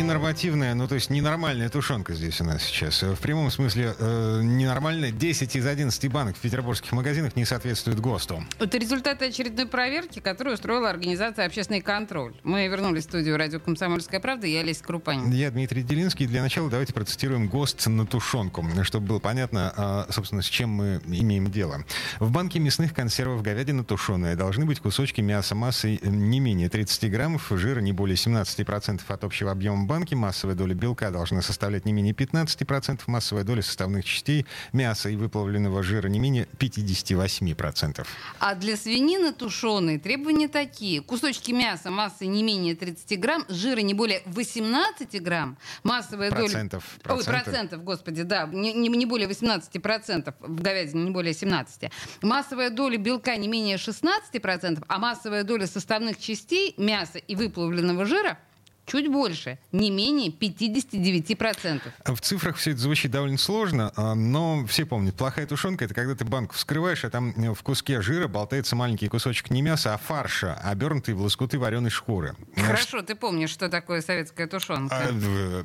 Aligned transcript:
ненормативная, 0.00 0.74
ну 0.74 0.88
то 0.88 0.94
есть 0.94 1.10
ненормальная 1.10 1.68
тушенка 1.68 2.14
здесь 2.14 2.40
у 2.40 2.44
нас 2.44 2.62
сейчас. 2.62 3.02
В 3.02 3.16
прямом 3.16 3.50
смысле 3.50 3.94
э, 3.98 4.40
ненормальная. 4.42 5.10
10 5.10 5.56
из 5.56 5.66
11 5.66 6.10
банок 6.10 6.36
в 6.36 6.40
петербургских 6.40 6.92
магазинах 6.92 7.36
не 7.36 7.44
соответствуют 7.44 8.00
ГОСТу. 8.00 8.42
Это 8.58 8.78
результаты 8.78 9.26
очередной 9.26 9.66
проверки, 9.66 10.20
которую 10.20 10.54
устроила 10.54 10.88
организация 10.88 11.46
«Общественный 11.46 11.82
контроль». 11.82 12.34
Мы 12.44 12.66
вернулись 12.68 13.04
в 13.04 13.08
студию 13.08 13.36
радио 13.36 13.60
«Комсомольская 13.60 14.20
правда». 14.20 14.46
Я 14.46 14.60
Олеся 14.60 14.82
Крупанин. 14.82 15.30
Я 15.30 15.50
Дмитрий 15.50 15.82
Делинский. 15.82 16.26
Для 16.26 16.42
начала 16.42 16.70
давайте 16.70 16.94
процитируем 16.94 17.48
ГОСТ 17.48 17.86
на 17.88 18.06
тушенку, 18.06 18.64
чтобы 18.82 19.06
было 19.06 19.18
понятно, 19.18 19.72
а, 19.76 20.06
собственно, 20.10 20.42
с 20.42 20.46
чем 20.46 20.70
мы 20.70 21.00
имеем 21.06 21.50
дело. 21.50 21.84
В 22.18 22.30
банке 22.30 22.58
мясных 22.58 22.94
консервов 22.94 23.42
говядина 23.42 23.84
тушеная 23.84 24.34
должны 24.34 24.64
быть 24.64 24.80
кусочки 24.80 25.20
мяса 25.20 25.54
массой 25.54 26.00
не 26.02 26.40
менее 26.40 26.70
30 26.70 27.10
граммов, 27.10 27.48
жира 27.50 27.80
не 27.80 27.92
более 27.92 28.16
17% 28.16 29.00
от 29.06 29.24
общего 29.24 29.50
объема 29.50 29.84
банка, 29.90 29.99
банке 30.00 30.16
массовая 30.16 30.56
доля 30.56 30.74
белка 30.74 31.10
должна 31.10 31.42
составлять 31.42 31.84
не 31.84 31.92
менее 31.92 32.14
15%, 32.14 33.02
массовая 33.06 33.44
доля 33.44 33.60
составных 33.60 34.06
частей 34.06 34.46
мяса 34.72 35.10
и 35.10 35.16
выплавленного 35.16 35.82
жира 35.82 36.08
не 36.08 36.18
менее 36.18 36.48
58%. 36.58 38.06
А 38.38 38.54
для 38.54 38.78
свинины 38.78 39.32
тушеной 39.32 39.98
требования 39.98 40.48
такие. 40.48 41.02
Кусочки 41.02 41.52
мяса 41.52 41.90
массой 41.90 42.28
не 42.28 42.42
менее 42.42 42.74
30 42.74 43.20
грамм, 43.20 43.44
жира 43.50 43.80
не 43.80 43.92
более 43.92 44.22
18 44.24 45.22
грамм, 45.22 45.58
массовая 45.82 46.30
процентов, 46.30 46.82
доля... 47.04 47.16
Процентов. 47.16 47.28
Ой, 47.28 47.42
процентов, 47.42 47.84
господи, 47.84 48.22
да, 48.22 48.46
не, 48.46 48.72
не, 48.72 48.88
не 48.88 49.04
более 49.04 49.28
18%, 49.28 50.34
в 50.40 50.62
говядине 50.62 51.04
не 51.04 51.10
более 51.10 51.34
17%. 51.34 51.92
Массовая 52.22 52.70
доля 52.70 52.96
белка 52.96 53.36
не 53.36 53.48
менее 53.48 53.76
16%, 53.76 54.82
а 54.88 54.98
массовая 54.98 55.44
доля 55.44 55.66
составных 55.66 56.18
частей 56.18 56.72
мяса 56.78 57.18
и 57.18 57.34
выплавленного 57.34 58.06
жира– 58.06 58.38
чуть 58.90 59.08
больше, 59.08 59.58
не 59.72 59.90
менее 59.90 60.30
59%. 60.30 61.80
В 62.04 62.20
цифрах 62.20 62.56
все 62.56 62.72
это 62.72 62.80
звучит 62.80 63.10
довольно 63.10 63.38
сложно, 63.38 63.92
а, 63.96 64.14
но 64.14 64.66
все 64.66 64.84
помнят, 64.84 65.14
плохая 65.14 65.46
тушенка— 65.46 65.84
это 65.86 65.94
когда 65.94 66.14
ты 66.14 66.24
банку 66.24 66.54
вскрываешь, 66.54 67.04
а 67.04 67.10
там 67.10 67.30
э, 67.30 67.54
в 67.54 67.62
куске 67.62 68.02
жира 68.02 68.26
болтается 68.26 68.74
маленький 68.74 69.08
кусочек 69.08 69.50
не 69.50 69.62
мяса, 69.62 69.94
а 69.94 69.98
фарша, 69.98 70.54
обернутый 70.54 71.14
в 71.14 71.22
лоскуты 71.22 71.58
вареной 71.58 71.90
шкуры. 71.90 72.34
Хорошо, 72.56 73.02
ты 73.02 73.14
помнишь, 73.14 73.50
что 73.50 73.68
такое 73.68 74.00
советская 74.00 74.48
тушенка. 74.48 74.96
А, 74.96 75.12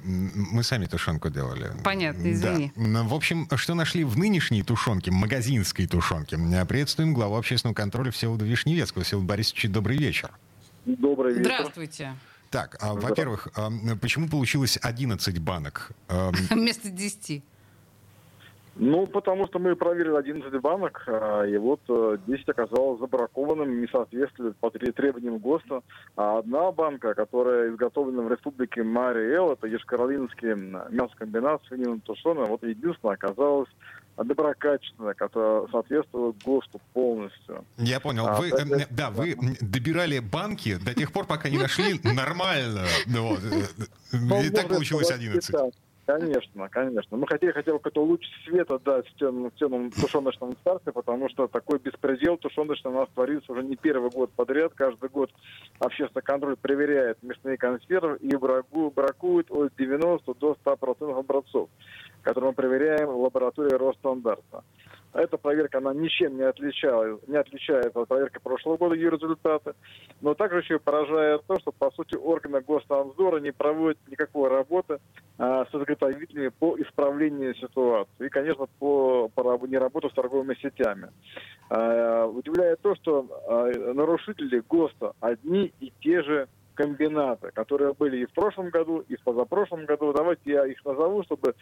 мы 0.03 0.63
сами 0.63 0.85
тушенку 0.85 1.29
делали. 1.29 1.71
Понятно, 1.83 2.31
извини. 2.31 2.71
Да. 2.75 3.03
В 3.03 3.13
общем, 3.13 3.47
что 3.55 3.73
нашли 3.73 4.03
в 4.03 4.17
нынешней 4.17 4.61
тушенке, 4.61 5.11
магазинской 5.11 5.87
тушенке? 5.87 6.37
Приветствуем 6.67 7.13
главу 7.13 7.37
общественного 7.37 7.75
контроля 7.75 8.11
Всеволода 8.11 8.45
Вишневецкого. 8.45 9.03
Всеволод 9.03 9.27
Борисович, 9.27 9.67
добрый 9.69 9.97
вечер. 9.97 10.31
Добрый 10.85 11.33
вечер. 11.33 11.45
Здравствуйте. 11.45 12.15
Так, 12.51 12.77
а, 12.81 12.93
во-первых, 12.93 13.47
а, 13.55 13.69
почему 14.01 14.29
получилось 14.29 14.77
11 14.81 15.39
банок? 15.39 15.91
Вместо 16.49 16.89
10. 16.89 17.43
Ну, 18.77 19.07
потому 19.07 19.47
что 19.47 19.57
мы 19.57 19.73
проверили 19.77 20.17
11 20.17 20.51
банок, 20.59 21.03
а, 21.07 21.43
и 21.43 21.55
вот 21.55 21.79
10 21.87 22.27
э, 22.27 22.51
оказалось 22.51 22.99
забракованным, 22.99 23.79
не 23.79 23.87
соответствует 23.87 24.57
по 24.57 24.69
требованиям 24.69 25.37
ГОСТа. 25.37 25.81
А 26.17 26.39
одна 26.39 26.71
банка, 26.73 27.13
которая 27.13 27.69
изготовлена 27.69 28.23
в 28.23 28.31
республике 28.31 28.83
Мариэл, 28.83 29.53
это 29.53 29.67
Ешкаролинский 29.67 30.53
мясокомбинат 30.89 31.63
свинина 31.67 32.01
тушеная, 32.01 32.47
вот 32.47 32.63
единственная 32.63 33.15
оказалась 33.15 33.69
доброкачественная, 34.23 35.13
которая 35.13 35.67
соответствует 35.67 36.35
ГОСТу 36.43 36.81
полностью. 36.93 37.65
Я 37.77 37.99
понял. 37.99 38.27
А, 38.27 38.35
вы, 38.35 38.47
это... 38.47 38.63
Э, 38.63 38.87
да, 38.89 39.09
вы 39.09 39.35
добирали 39.59 40.19
банки 40.19 40.75
до 40.77 40.93
тех 40.93 41.11
пор, 41.11 41.25
пока 41.25 41.49
не 41.49 41.57
нашли 41.57 41.99
нормально. 42.03 42.85
Э, 43.07 44.43
и 44.43 44.49
так 44.49 44.67
получилось 44.69 45.11
11. 45.11 45.55
Конечно, 46.05 46.69
конечно. 46.69 47.17
Мы 47.17 47.25
хотели 47.27 47.51
хотя 47.51 47.71
бы 47.71 47.79
какой-то 47.79 48.03
луч 48.03 48.23
света 48.45 48.77
дать 48.77 49.07
в 49.07 49.15
темном 49.15 49.89
тушеночном 49.89 50.55
царстве, 50.63 50.93
потому 50.93 51.29
что 51.29 51.47
такой 51.47 51.79
беспредел 51.79 52.37
тушеночный 52.37 52.91
у 52.91 52.95
нас 52.95 53.09
творится 53.15 53.51
уже 53.51 53.63
не 53.63 53.75
первый 53.75 54.11
год 54.11 54.31
подряд. 54.31 54.73
Каждый 54.75 55.09
год 55.09 55.31
общественный 55.79 56.21
контроль 56.21 56.57
проверяет 56.57 57.21
мясные 57.23 57.57
консервы 57.57 58.17
и 58.17 58.35
бракует 58.35 59.49
от 59.49 59.75
90 59.75 60.33
до 60.35 60.55
100% 60.63 61.19
образцов 61.19 61.69
который 62.25 62.45
мы 62.45 62.53
проверяем 62.53 63.07
в 63.07 63.21
лаборатории 63.21 63.75
Росстандарта. 63.75 64.63
Эта 65.15 65.37
проверка, 65.37 65.77
она 65.77 65.93
ничем 65.93 66.35
не, 66.35 66.43
отличалась, 66.43 67.21
не 67.27 67.37
отличается 67.37 68.01
от 68.01 68.07
проверки 68.09 68.37
прошлого 68.43 68.75
года, 68.75 68.95
ее 68.95 69.09
результаты. 69.09 69.73
Но 70.19 70.33
также 70.33 70.59
еще 70.59 70.77
поражает 70.77 71.41
то, 71.47 71.57
что, 71.57 71.71
по 71.71 71.89
сути, 71.91 72.15
органы 72.15 72.59
госнадзора 72.59 73.39
не 73.39 73.51
проводят 73.51 73.97
никакой 74.09 74.49
работы 74.49 74.99
а, 75.37 75.65
с 75.65 75.73
изготовителями 75.73 76.49
по 76.49 76.77
исправлению 76.81 77.55
ситуации. 77.55 78.25
И, 78.25 78.29
конечно, 78.29 78.65
по, 78.77 79.29
по 79.29 79.65
не 79.67 79.77
работу 79.77 80.09
с 80.09 80.13
торговыми 80.13 80.55
сетями. 80.55 81.09
А, 81.69 82.25
удивляет 82.25 82.81
то, 82.81 82.93
что 82.95 83.25
а, 83.47 83.93
нарушители 83.93 84.61
ГОСТа 84.67 85.13
одни 85.21 85.71
и 85.79 85.93
те 86.01 86.23
же 86.23 86.49
комбинаты, 86.73 87.51
которые 87.53 87.93
были 87.93 88.17
и 88.17 88.25
в 88.25 88.33
прошлом 88.33 88.69
году, 88.69 88.99
и 89.07 89.15
в 89.15 89.21
позапрошлом 89.21 89.85
году. 89.85 90.11
Давайте 90.11 90.41
я 90.51 90.65
их 90.67 90.83
назову, 90.83 91.23
чтобы 91.23 91.55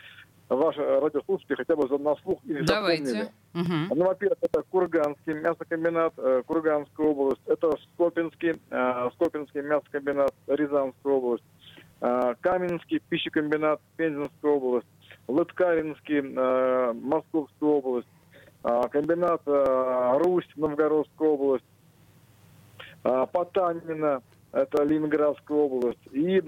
ваши 0.49 0.81
радиослушатели 0.81 1.55
хотя 1.55 1.75
бы 1.75 1.87
на 1.99 2.15
слух 2.15 2.39
их 2.45 2.65
Давайте. 2.65 3.05
запомнили. 3.05 3.31
Угу. 3.53 3.95
Ну, 3.95 4.05
во-первых, 4.05 4.39
это 4.41 4.63
Курганский 4.63 5.33
мясокомбинат, 5.33 6.13
э, 6.17 6.41
Курганская 6.47 7.07
область. 7.07 7.41
Это 7.45 7.71
Скопинский, 7.93 8.59
э, 8.71 9.09
Скопинский 9.13 9.61
мясокомбинат, 9.61 10.33
Рязанская 10.47 11.13
область. 11.13 11.43
Э, 12.01 12.33
Каменский 12.41 12.99
пищекомбинат, 13.09 13.79
Пензенская 13.95 14.51
область. 14.51 14.87
Лыткаринский, 15.27 16.21
Московская 16.99 17.69
область. 17.69 18.07
Комбинат 18.61 19.41
Русь, 19.45 20.49
Новгородская 20.55 21.29
область. 21.29 21.65
Потанина, 23.03 24.21
это 24.51 24.83
Ленинградская 24.83 25.57
область. 25.57 25.99
И 26.11 26.41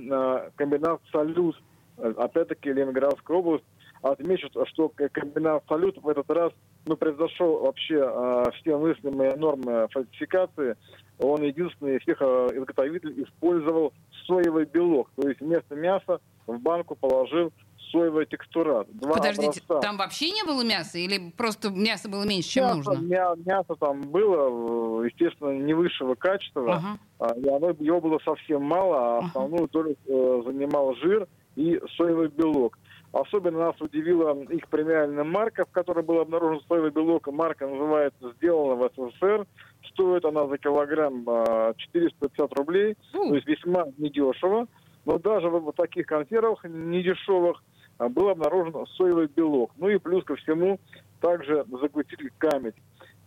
комбинат 0.56 1.00
«Салют», 1.12 1.62
опять-таки 1.98 2.74
Ленинградская 2.74 3.38
область. 3.38 3.64
Отмечу, 4.06 4.50
что 4.68 4.92
комбинат 5.12 5.64
«Салют» 5.68 5.98
в 5.98 6.08
этот 6.08 6.30
раз 6.30 6.54
ну, 6.86 6.96
превзошел 6.96 7.62
вообще 7.62 8.08
э, 8.08 8.44
все 8.54 8.78
мыслимые 8.78 9.36
нормы 9.36 9.88
фальсификации. 9.92 10.76
Он 11.18 11.42
единственный 11.42 11.98
из 11.98 12.04
всех 12.04 12.22
э, 12.22 12.50
изготовителей 12.54 13.24
использовал 13.24 13.94
соевый 14.28 14.66
белок. 14.66 15.10
То 15.16 15.28
есть 15.28 15.42
вместо 15.42 15.74
мяса 15.74 16.20
в 16.46 16.60
банку 16.60 16.94
положил 16.94 17.52
соевый 17.92 18.28
текстурат. 18.28 18.88
Два 18.92 19.14
Подождите, 19.14 19.62
образца. 19.66 19.80
там 19.80 19.98
вообще 19.98 20.30
не 20.30 20.44
было 20.44 20.64
мяса 20.64 21.00
или 21.00 21.32
просто 21.32 21.72
мясо 21.72 22.08
было 22.08 22.28
меньше, 22.28 22.50
чем 22.50 22.66
мясо, 22.66 22.76
нужно? 22.78 23.06
Мя, 23.06 23.34
мясо 23.44 23.76
там 23.80 24.02
было, 24.02 25.04
естественно, 25.04 25.50
не 25.50 25.74
высшего 25.74 26.14
качества, 26.14 26.76
ага. 27.20 27.40
и 27.40 27.48
оно, 27.50 27.72
его 27.80 28.00
было 28.02 28.20
совсем 28.24 28.62
мало, 28.64 28.98
а 28.98 29.26
основную 29.26 29.64
ага. 29.64 29.72
долю 29.72 29.96
э, 30.06 30.42
занимал 30.46 30.94
жир 30.96 31.28
и 31.56 31.82
соевый 31.98 32.28
белок. 32.28 32.78
Особенно 33.16 33.60
нас 33.60 33.80
удивила 33.80 34.38
их 34.50 34.68
премиальная 34.68 35.24
марка, 35.24 35.64
в 35.64 35.72
которой 35.72 36.04
был 36.04 36.20
обнаружен 36.20 36.60
соевый 36.68 36.92
белок. 36.92 37.28
Марка 37.28 37.66
называется 37.66 38.34
«Сделана 38.36 38.76
в 38.76 38.92
СССР». 38.94 39.48
Стоит 39.94 40.26
она 40.26 40.48
за 40.48 40.58
килограмм 40.58 41.24
450 41.78 42.52
а, 42.52 42.56
рублей, 42.58 42.98
то 43.14 43.34
есть 43.34 43.48
весьма 43.48 43.86
недешево. 43.98 44.68
Но 45.06 45.18
даже 45.18 45.48
в 45.48 45.72
таких 45.72 46.08
консервах 46.08 46.66
недешевых 46.66 47.64
а, 48.00 48.10
был 48.10 48.28
обнаружен 48.28 48.86
соевый 48.98 49.28
белок. 49.28 49.72
Ну 49.78 49.88
и 49.88 49.98
плюс 49.98 50.26
ко 50.26 50.36
всему 50.36 50.78
также 51.22 51.64
загуститель 51.72 52.34
камедь. 52.38 52.76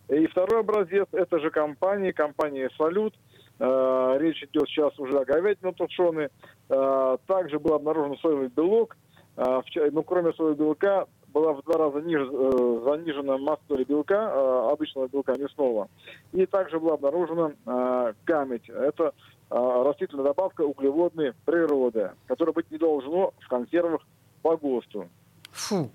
И 0.07 0.27
второй 0.27 0.59
образец 0.59 1.07
это 1.13 1.39
же 1.39 1.49
компания, 1.49 2.13
компания 2.13 2.69
«Салют». 2.77 3.15
Э, 3.61 4.17
речь 4.19 4.41
идет 4.43 4.69
сейчас 4.69 4.97
уже 4.99 5.17
о 5.19 5.25
говядине 5.25 5.73
тушеной. 5.73 6.29
Также 6.67 7.59
был 7.59 7.73
обнаружен 7.73 8.17
соевый 8.19 8.49
белок. 8.49 8.95
Э, 9.39 9.61
ну, 9.91 10.03
кроме 10.03 10.33
соевого 10.33 10.53
белка, 10.53 11.07
была 11.33 11.53
в 11.53 11.61
два 11.63 11.77
раза 11.77 12.01
ниже, 12.01 12.27
э, 12.29 12.81
занижена 12.83 13.37
масса 13.37 13.83
белка, 13.87 14.15
э, 14.15 14.71
обычного 14.71 15.07
белка 15.07 15.35
мясного. 15.37 15.87
И 16.33 16.45
также 16.45 16.79
была 16.79 16.95
обнаружена 16.95 17.53
э, 17.65 18.13
камедь. 18.25 18.69
Это 18.69 19.13
растительная 19.51 20.25
добавка 20.25 20.61
углеводной 20.61 21.33
природы, 21.43 22.11
которая 22.27 22.53
быть 22.53 22.69
не 22.69 22.77
должно 22.77 23.33
в 23.39 23.47
консервах 23.47 24.05
по 24.43 24.55
ГОСТу. 24.55 25.07
Фу. 25.51 25.89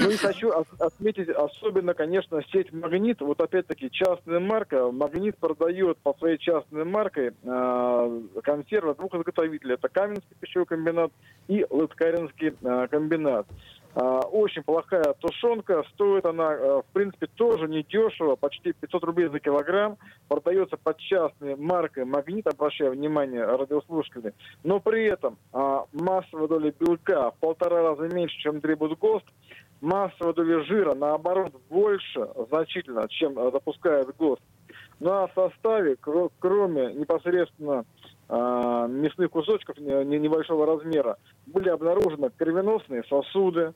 Ну 0.00 0.10
и 0.10 0.16
хочу 0.16 0.50
отметить 0.78 1.28
особенно, 1.28 1.94
конечно, 1.94 2.42
сеть 2.52 2.72
«Магнит». 2.72 3.20
Вот 3.20 3.40
опять-таки 3.40 3.90
частная 3.90 4.40
марка. 4.40 4.90
«Магнит» 4.90 5.36
продает 5.38 5.98
по 5.98 6.14
своей 6.14 6.38
частной 6.38 6.84
маркой 6.84 7.32
э, 7.42 8.20
консервы 8.42 8.94
двух 8.94 9.14
изготовителей. 9.14 9.74
Это 9.74 9.88
Каменский 9.88 10.36
пищевой 10.40 10.66
комбинат 10.66 11.12
и 11.48 11.64
Лыткаринский 11.68 12.54
э, 12.60 12.88
комбинат. 12.90 13.46
А, 13.98 14.20
очень 14.20 14.62
плохая 14.62 15.14
тушенка. 15.20 15.82
Стоит 15.94 16.26
она, 16.26 16.52
э, 16.52 16.82
в 16.82 16.92
принципе, 16.92 17.28
тоже 17.28 17.66
недешево, 17.66 18.36
почти 18.36 18.74
500 18.74 19.04
рублей 19.04 19.28
за 19.28 19.40
килограмм. 19.40 19.96
Продается 20.28 20.76
под 20.76 20.98
частной 20.98 21.56
маркой 21.56 22.04
«Магнит», 22.04 22.46
обращаю 22.46 22.92
внимание, 22.92 23.42
радиослушатели. 23.42 24.34
Но 24.64 24.80
при 24.80 25.06
этом 25.06 25.38
а, 25.54 25.86
массовая 25.94 26.46
доля 26.46 26.74
белка 26.78 27.30
в 27.30 27.38
полтора 27.38 27.82
раза 27.82 28.14
меньше, 28.14 28.36
чем 28.40 28.60
требует 28.60 28.98
ГОСТ. 28.98 29.24
Массовая 29.80 30.34
доля 30.34 30.62
жира, 30.64 30.94
наоборот, 30.94 31.54
больше 31.70 32.28
значительно, 32.50 33.08
чем 33.08 33.38
э, 33.38 33.50
запускает 33.50 34.14
ГОСТ. 34.18 34.42
Ну 34.98 35.10
а 35.10 35.26
в 35.26 35.32
составе, 35.34 35.96
кроме 36.38 36.94
непосредственно 36.94 37.80
э, 37.80 37.95
мясных 38.28 39.30
кусочков 39.30 39.78
небольшого 39.78 40.66
размера, 40.66 41.16
были 41.46 41.68
обнаружены 41.68 42.30
кровеносные 42.36 43.04
сосуды, 43.04 43.72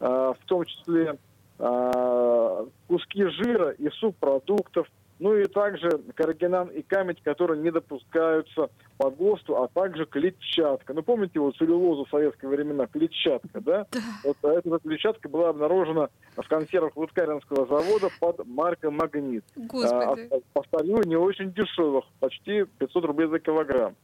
э, 0.00 0.06
в 0.06 0.46
том 0.46 0.64
числе 0.64 1.18
э, 1.58 2.66
куски 2.88 3.24
жира 3.24 3.70
и 3.72 3.90
субпродуктов, 3.90 4.86
ну 5.20 5.36
и 5.36 5.44
также 5.44 6.00
карагинан 6.14 6.68
и 6.68 6.82
камедь, 6.82 7.22
которые 7.22 7.60
не 7.60 7.70
допускаются 7.70 8.70
по 8.96 9.10
ГОСТу, 9.10 9.62
а 9.62 9.68
также 9.68 10.06
клетчатка. 10.06 10.94
Ну, 10.94 11.02
помните 11.02 11.38
вот 11.38 11.56
целлюлозу 11.56 12.06
в 12.06 12.10
советские 12.10 12.50
времена, 12.50 12.86
клетчатка, 12.86 13.60
да? 13.60 13.86
да. 13.92 14.00
Вот 14.24 14.36
эта 14.42 14.78
клетчатка 14.78 15.28
была 15.28 15.50
обнаружена 15.50 16.08
в 16.36 16.48
консервах 16.48 16.96
Лыткаринского 16.96 17.66
завода 17.66 18.08
под 18.18 18.46
маркой 18.46 18.90
«Магнит». 18.90 19.44
Господи. 19.56 20.28
А, 20.32 20.38
повторю, 20.54 21.02
не 21.02 21.16
очень 21.16 21.52
дешевых, 21.52 22.06
почти 22.18 22.64
500 22.78 23.04
рублей 23.04 23.28
за 23.28 23.38
килограмм. 23.40 23.94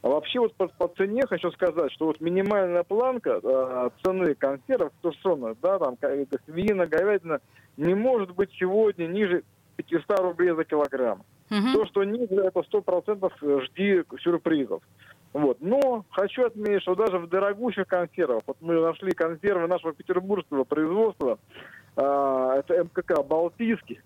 А 0.00 0.08
вообще 0.08 0.38
вот 0.38 0.54
по, 0.54 0.68
по 0.68 0.88
цене 0.88 1.22
хочу 1.26 1.50
сказать, 1.52 1.92
что 1.92 2.06
вот 2.06 2.20
минимальная 2.20 2.82
планка 2.84 3.40
э, 3.42 3.90
цены 4.02 4.34
консервов 4.34 4.92
тушеных, 5.00 5.56
да, 5.62 5.78
там 5.78 5.96
свинина, 6.46 6.86
говядина, 6.86 7.40
не 7.76 7.94
может 7.94 8.34
быть 8.34 8.50
сегодня 8.58 9.06
ниже 9.06 9.44
500 9.76 10.20
рублей 10.20 10.54
за 10.54 10.64
килограмм. 10.64 11.22
Угу. 11.50 11.72
То, 11.74 11.86
что 11.86 12.04
ниже, 12.04 12.34
это 12.36 12.60
100% 12.60 13.32
э, 13.42 13.60
жди 13.66 14.02
сюрпризов. 14.20 14.82
Вот. 15.32 15.58
Но 15.60 16.04
хочу 16.10 16.46
отметить, 16.46 16.82
что 16.82 16.94
даже 16.94 17.18
в 17.18 17.28
дорогущих 17.28 17.86
консервах, 17.86 18.42
вот 18.46 18.56
мы 18.60 18.80
нашли 18.80 19.12
консервы 19.12 19.66
нашего 19.66 19.92
петербургского 19.92 20.64
производства, 20.64 21.38
э, 21.96 22.54
это 22.58 22.84
МКК 22.84 23.22
«Балтийский», 23.22 24.00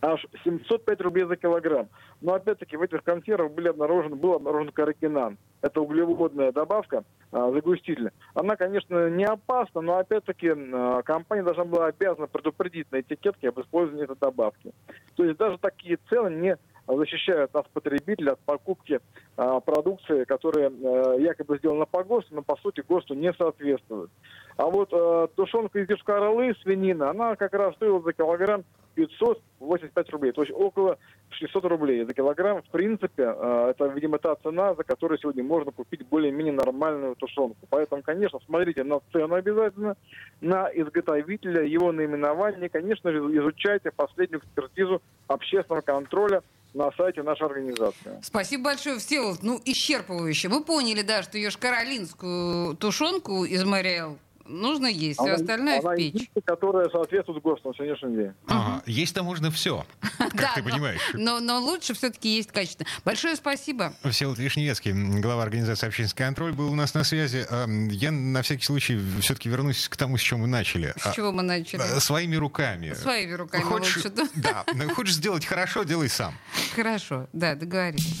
аж 0.00 0.26
705 0.44 1.00
рублей 1.00 1.24
за 1.24 1.36
килограмм. 1.36 1.88
Но 2.20 2.34
опять-таки 2.34 2.76
в 2.76 2.82
этих 2.82 3.02
консервах 3.02 3.52
были 3.52 3.68
обнаружены, 3.68 4.16
был 4.16 4.34
обнаружен 4.34 4.72
каракинан. 4.72 5.38
Это 5.60 5.80
углеводная 5.80 6.52
добавка, 6.52 7.04
а, 7.32 7.50
загуститель. 7.50 8.10
Она, 8.34 8.56
конечно, 8.56 9.10
не 9.10 9.24
опасна, 9.24 9.80
но 9.80 9.98
опять-таки 9.98 10.50
а, 10.50 11.02
компания 11.02 11.42
должна 11.42 11.64
была 11.64 11.86
обязана 11.86 12.26
предупредить 12.26 12.90
на 12.92 13.00
этикетке 13.00 13.48
об 13.48 13.60
использовании 13.60 14.04
этой 14.04 14.16
добавки. 14.16 14.72
То 15.16 15.24
есть 15.24 15.36
даже 15.38 15.58
такие 15.58 15.98
цены 16.08 16.34
не 16.34 16.58
защищают 16.96 17.52
нас, 17.52 17.64
потребителя, 17.72 18.32
от 18.32 18.40
покупки 18.40 19.00
а, 19.36 19.60
продукции, 19.60 20.24
которая 20.24 20.70
а, 20.70 21.14
якобы 21.16 21.58
сделана 21.58 21.84
по 21.84 22.02
ГОСТу, 22.02 22.36
но 22.36 22.42
по 22.42 22.56
сути 22.56 22.82
ГОСТу 22.88 23.14
не 23.14 23.32
соответствует. 23.32 24.10
А 24.56 24.66
вот 24.66 24.88
а, 24.92 25.28
тушенка 25.28 25.80
из 25.80 25.88
Йошкар-Олы, 25.88 26.54
свинина, 26.62 27.10
она 27.10 27.36
как 27.36 27.52
раз 27.54 27.74
стоила 27.74 28.00
за 28.00 28.12
килограмм 28.12 28.64
585 29.06 30.10
рублей, 30.10 30.32
то 30.32 30.42
есть 30.42 30.52
около 30.54 30.98
600 31.30 31.64
рублей 31.66 32.04
за 32.04 32.12
килограмм. 32.14 32.62
В 32.62 32.70
принципе, 32.70 33.24
а, 33.26 33.70
это, 33.70 33.86
видимо, 33.86 34.18
та 34.18 34.34
цена, 34.36 34.74
за 34.74 34.82
которую 34.82 35.18
сегодня 35.18 35.44
можно 35.44 35.70
купить 35.70 36.06
более-менее 36.06 36.54
нормальную 36.54 37.14
тушенку. 37.14 37.66
Поэтому, 37.70 38.02
конечно, 38.02 38.40
смотрите 38.46 38.82
на 38.84 39.00
цену 39.12 39.34
обязательно, 39.34 39.96
на 40.40 40.68
изготовителя, 40.68 41.64
его 41.64 41.92
наименование. 41.92 42.68
Конечно 42.68 43.12
же, 43.12 43.18
изучайте 43.18 43.90
последнюю 43.90 44.40
экспертизу 44.40 45.00
общественного 45.28 45.82
контроля 45.82 46.42
на 46.74 46.90
сайте 46.92 47.22
нашей 47.22 47.46
организации. 47.46 48.18
Спасибо 48.22 48.64
большое, 48.64 48.98
Всеволод. 48.98 49.42
Ну, 49.42 49.60
исчерпывающе. 49.64 50.48
Мы 50.48 50.64
поняли, 50.64 51.02
да, 51.02 51.22
что 51.22 51.38
ешь 51.38 51.56
каролинскую 51.56 52.76
тушенку 52.76 53.44
из 53.44 53.64
Мариэл 53.64 54.18
нужно 54.48 54.86
есть, 54.86 55.20
все 55.20 55.32
остальное 55.32 55.80
она 55.80 55.90
в 55.92 55.96
печь. 55.96 56.30
которая 56.44 56.88
соответствует 56.88 57.42
ГОСТу 57.42 57.68
на 57.68 57.74
сегодняшний 57.74 58.16
день. 58.16 58.32
Ага. 58.46 58.82
Есть-то 58.86 59.22
можно 59.22 59.50
все, 59.50 59.86
как 60.18 60.54
ты 60.54 60.62
понимаешь. 60.62 61.00
Но, 61.14 61.40
но 61.40 61.60
лучше 61.60 61.94
все-таки 61.94 62.36
есть 62.36 62.50
качественно. 62.50 62.88
Большое 63.04 63.36
спасибо. 63.36 63.92
Всеволод 64.10 64.38
Вишневецкий, 64.38 64.92
глава 65.20 65.42
организации 65.42 65.86
«Общественный 65.86 66.26
контроль», 66.26 66.52
был 66.52 66.72
у 66.72 66.74
нас 66.74 66.94
на 66.94 67.04
связи. 67.04 67.46
Я 67.92 68.10
на 68.10 68.42
всякий 68.42 68.64
случай 68.64 68.98
все-таки 69.20 69.48
вернусь 69.48 69.88
к 69.88 69.96
тому, 69.96 70.16
с 70.16 70.20
чем 70.20 70.40
мы 70.40 70.46
начали. 70.46 70.94
С 70.96 71.14
чего 71.14 71.32
мы 71.32 71.42
начали? 71.42 71.82
Э, 71.82 72.00
своими 72.00 72.36
руками. 72.36 72.94
Своими 72.94 73.32
руками 73.32 73.62
хочешь, 73.62 73.96
лучше. 74.04 74.10
Да, 74.36 74.64
хочешь 74.94 75.14
сделать 75.14 75.44
хорошо, 75.44 75.82
делай 75.84 76.08
сам. 76.08 76.34
Хорошо, 76.74 77.28
да, 77.32 77.54
договорились. 77.54 78.18